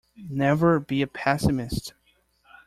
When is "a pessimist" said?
1.03-1.93